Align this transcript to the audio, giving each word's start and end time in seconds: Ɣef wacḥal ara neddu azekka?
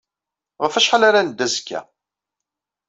Ɣef 0.63 0.73
wacḥal 0.75 1.03
ara 1.09 1.21
neddu 1.25 1.43
azekka? 1.45 1.79